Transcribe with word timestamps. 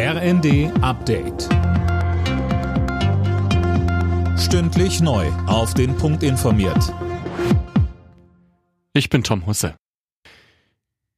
RND 0.00 0.70
Update. 0.80 1.48
Stündlich 4.38 5.00
neu. 5.00 5.26
Auf 5.48 5.74
den 5.74 5.96
Punkt 5.96 6.22
informiert. 6.22 6.94
Ich 8.92 9.10
bin 9.10 9.24
Tom 9.24 9.44
Husse. 9.46 9.74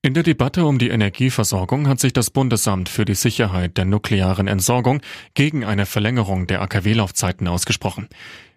In 0.00 0.14
der 0.14 0.22
Debatte 0.22 0.64
um 0.64 0.78
die 0.78 0.90
Energieversorgung 0.90 1.88
hat 1.88 1.98
sich 1.98 2.12
das 2.12 2.30
Bundesamt 2.30 2.88
für 2.88 3.04
die 3.04 3.16
Sicherheit 3.16 3.76
der 3.76 3.84
nuklearen 3.84 4.46
Entsorgung 4.46 5.02
gegen 5.34 5.64
eine 5.64 5.84
Verlängerung 5.84 6.46
der 6.46 6.62
AKW-Laufzeiten 6.62 7.48
ausgesprochen. 7.48 8.08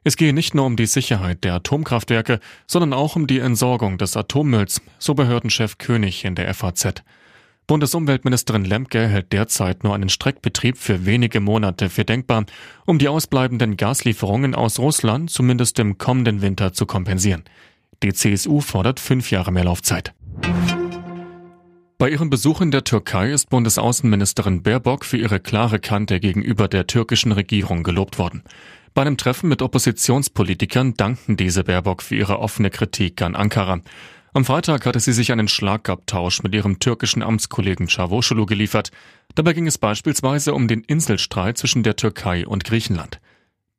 Es 0.04 0.18
gehe 0.18 0.34
nicht 0.34 0.54
nur 0.54 0.68
um 0.68 0.76
die 0.76 0.86
Sicherheit 0.86 1.44
der 1.44 1.56
Atomkraftwerke, 1.56 2.40
sondern 2.68 2.94
auch 2.94 3.16
um 3.16 3.26
die 3.26 3.40
Entsorgung 3.40 3.98
des 3.98 4.16
Atommülls, 4.16 4.84
so 5.00 5.16
Behördenchef 5.16 5.80
König 5.80 6.26
in 6.26 6.36
der 6.36 6.54
FAZ. 6.54 7.02
Bundesumweltministerin 7.68 8.66
Lemke 8.66 9.08
hält 9.08 9.32
derzeit 9.32 9.84
nur 9.84 9.96
einen 9.96 10.10
Streckbetrieb 10.10 10.78
für 10.78 11.06
wenige 11.06 11.40
Monate 11.40 11.90
für 11.90 12.04
denkbar, 12.04 12.46
um 12.86 13.00
die 13.00 13.08
ausbleibenden 13.08 13.78
Gaslieferungen 13.78 14.56
aus 14.56 14.80
Russland 14.80 15.30
zumindest 15.30 15.80
im 15.80 15.98
kommenden 15.98 16.42
Winter 16.42 16.74
zu 16.74 16.86
kompensieren. 16.86 17.44
Die 18.04 18.14
CSU 18.14 18.62
fordert 18.62 19.00
fünf 19.00 19.32
Jahre 19.32 19.52
mehr 19.52 19.64
Laufzeit. 19.64 20.14
Bei 22.02 22.10
ihrem 22.10 22.32
Besuch 22.32 22.62
in 22.62 22.72
der 22.72 22.84
Türkei 22.84 23.32
ist 23.32 23.52
Bundesaußenministerin 23.52 24.64
Baerbock 24.64 25.06
für 25.06 25.18
ihre 25.18 25.40
klare 25.40 25.78
Kante 25.78 26.20
gegenüber 26.20 26.68
der 26.68 26.88
türkischen 26.88 27.32
Regierung 27.32 27.84
gelobt 27.84 28.18
worden. 28.18 28.44
Bei 28.96 29.04
einem 29.04 29.18
Treffen 29.18 29.50
mit 29.50 29.62
Oppositionspolitikern 29.62 30.96
dankten 30.96 31.38
diese 31.38 31.64
Baerbock 31.64 32.02
für 32.02 32.16
ihre 32.16 32.40
offene 32.40 32.72
Kritik 32.72 33.22
an 33.22 33.36
Ankara. 33.36 33.82
Am 34.34 34.46
Freitag 34.46 34.86
hatte 34.86 35.02
sie 35.02 35.12
sich 35.12 35.34
einen 35.34 35.50
Schlagabtausch 35.50 36.42
mit 36.42 36.56
ihrem 36.56 36.80
türkischen 36.80 37.22
Amtskollegen 37.22 37.88
Çavuşoğlu 37.88 38.46
geliefert. 38.46 38.90
Dabei 39.36 39.52
ging 39.54 39.68
es 39.68 39.78
beispielsweise 39.78 40.54
um 40.54 40.70
den 40.70 40.86
Inselstreit 40.88 41.58
zwischen 41.58 41.84
der 41.84 41.98
Türkei 41.98 42.48
und 42.48 42.64
Griechenland. 42.64 43.20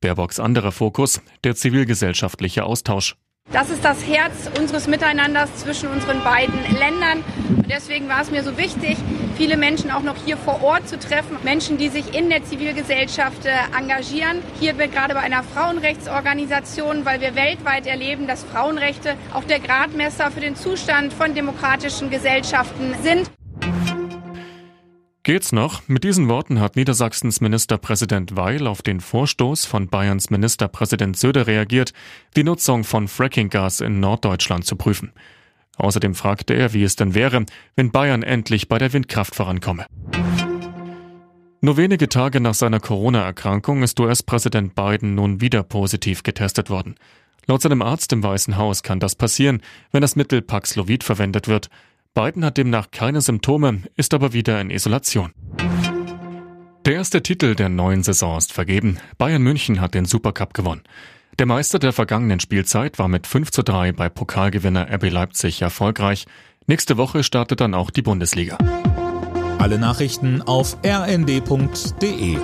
Baerbocks 0.01 0.39
anderer 0.39 0.71
Fokus, 0.71 1.21
der 1.43 1.55
zivilgesellschaftliche 1.55 2.65
Austausch. 2.65 3.15
Das 3.53 3.69
ist 3.69 3.85
das 3.85 4.03
Herz 4.07 4.49
unseres 4.59 4.87
Miteinanders 4.87 5.57
zwischen 5.57 5.87
unseren 5.87 6.23
beiden 6.23 6.59
Ländern. 6.75 7.23
Und 7.55 7.69
deswegen 7.69 8.09
war 8.09 8.19
es 8.21 8.31
mir 8.31 8.43
so 8.43 8.57
wichtig, 8.57 8.97
viele 9.37 9.57
Menschen 9.57 9.91
auch 9.91 10.01
noch 10.01 10.15
hier 10.25 10.37
vor 10.37 10.63
Ort 10.63 10.89
zu 10.89 10.97
treffen. 10.97 11.37
Menschen, 11.43 11.77
die 11.77 11.89
sich 11.89 12.15
in 12.15 12.31
der 12.31 12.43
Zivilgesellschaft 12.43 13.45
äh, 13.45 13.51
engagieren. 13.77 14.39
Hier 14.59 14.73
gerade 14.73 15.13
bei 15.13 15.19
einer 15.19 15.43
Frauenrechtsorganisation, 15.43 17.05
weil 17.05 17.21
wir 17.21 17.35
weltweit 17.35 17.85
erleben, 17.85 18.25
dass 18.25 18.43
Frauenrechte 18.43 19.15
auch 19.35 19.43
der 19.43 19.59
Gradmesser 19.59 20.31
für 20.31 20.41
den 20.41 20.55
Zustand 20.55 21.13
von 21.13 21.35
demokratischen 21.35 22.09
Gesellschaften 22.09 22.95
sind. 23.03 23.29
Geht's 25.25 25.53
noch? 25.53 25.87
Mit 25.87 26.03
diesen 26.03 26.27
Worten 26.27 26.59
hat 26.59 26.75
Niedersachsens 26.75 27.39
Ministerpräsident 27.39 28.35
Weil 28.35 28.67
auf 28.67 28.81
den 28.81 28.99
Vorstoß 28.99 29.63
von 29.63 29.87
Bayerns 29.87 30.29
Ministerpräsident 30.29 31.15
Söder 31.15 31.47
reagiert, 31.47 31.93
die 32.35 32.43
Nutzung 32.43 32.83
von 32.83 33.07
Frackinggas 33.07 33.79
in 33.79 34.01
Norddeutschland 34.01 34.65
zu 34.65 34.75
prüfen. 34.75 35.13
Außerdem 35.77 36.13
fragte 36.13 36.55
er, 36.55 36.73
wie 36.73 36.83
es 36.83 36.97
denn 36.97 37.15
wäre, 37.15 37.45
wenn 37.77 37.91
Bayern 37.91 38.21
endlich 38.21 38.67
bei 38.67 38.77
der 38.77 38.91
Windkraft 38.91 39.33
vorankomme. 39.33 39.85
Nur 41.61 41.77
wenige 41.77 42.09
Tage 42.09 42.41
nach 42.41 42.53
seiner 42.53 42.81
Corona-Erkrankung 42.81 43.81
ist 43.81 43.97
US-Präsident 44.01 44.75
Biden 44.75 45.15
nun 45.15 45.39
wieder 45.39 45.63
positiv 45.63 46.23
getestet 46.23 46.69
worden. 46.69 46.95
Laut 47.47 47.61
seinem 47.61 47.81
Arzt 47.81 48.11
im 48.11 48.23
Weißen 48.23 48.57
Haus 48.57 48.83
kann 48.83 48.99
das 48.99 49.15
passieren, 49.15 49.61
wenn 49.93 50.01
das 50.01 50.17
Mittel 50.17 50.41
Paxlovid 50.41 51.05
verwendet 51.05 51.47
wird. 51.47 51.69
Biden 52.15 52.45
hat 52.45 52.57
demnach 52.57 52.91
keine 52.91 53.21
Symptome, 53.21 53.81
ist 53.95 54.13
aber 54.13 54.33
wieder 54.33 54.61
in 54.61 54.69
Isolation. 54.69 55.33
Der 56.85 56.93
erste 56.93 57.23
Titel 57.23 57.55
der 57.55 57.69
neuen 57.69 58.03
Saison 58.03 58.37
ist 58.37 58.53
vergeben. 58.53 58.99
Bayern 59.17 59.41
München 59.41 59.81
hat 59.81 59.95
den 59.95 60.05
Supercup 60.05 60.53
gewonnen. 60.53 60.83
Der 61.39 61.47
Meister 61.47 61.79
der 61.79 61.91
vergangenen 61.91 62.39
Spielzeit 62.39 62.99
war 62.99 63.07
mit 63.07 63.25
5 63.25 63.49
zu 63.49 63.63
3 63.63 63.93
bei 63.93 64.09
Pokalgewinner 64.09 64.93
RB 64.93 65.09
Leipzig 65.09 65.63
erfolgreich. 65.63 66.27
Nächste 66.67 66.97
Woche 66.97 67.23
startet 67.23 67.61
dann 67.61 67.73
auch 67.73 67.89
die 67.89 68.03
Bundesliga. 68.03 68.59
Alle 69.57 69.79
Nachrichten 69.79 70.43
auf 70.43 70.77
rnd.de 70.85 72.37